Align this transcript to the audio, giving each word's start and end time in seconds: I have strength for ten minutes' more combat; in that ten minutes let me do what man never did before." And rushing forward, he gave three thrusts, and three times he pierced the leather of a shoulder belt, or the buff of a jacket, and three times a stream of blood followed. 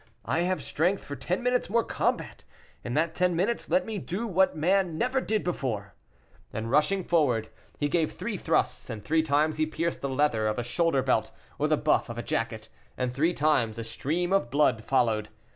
I 0.25 0.39
have 0.39 0.63
strength 0.63 1.03
for 1.05 1.15
ten 1.15 1.43
minutes' 1.43 1.69
more 1.69 1.83
combat; 1.83 2.43
in 2.83 2.95
that 2.95 3.13
ten 3.13 3.35
minutes 3.35 3.69
let 3.69 3.85
me 3.85 3.99
do 3.99 4.25
what 4.25 4.57
man 4.57 4.97
never 4.97 5.21
did 5.21 5.43
before." 5.43 5.93
And 6.51 6.71
rushing 6.71 7.03
forward, 7.03 7.49
he 7.77 7.87
gave 7.87 8.11
three 8.11 8.35
thrusts, 8.35 8.89
and 8.89 9.05
three 9.05 9.21
times 9.21 9.57
he 9.57 9.67
pierced 9.67 10.01
the 10.01 10.09
leather 10.09 10.47
of 10.47 10.57
a 10.57 10.63
shoulder 10.63 11.03
belt, 11.03 11.29
or 11.59 11.67
the 11.67 11.77
buff 11.77 12.09
of 12.09 12.17
a 12.17 12.23
jacket, 12.23 12.67
and 12.97 13.13
three 13.13 13.31
times 13.35 13.77
a 13.77 13.83
stream 13.83 14.33
of 14.33 14.49
blood 14.49 14.83
followed. 14.83 15.29